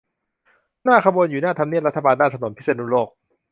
[0.83, 3.09] หน้าขบวนอยู่หน้าทำเนียบรัฐบาล ด้านถนนพิษณุโลก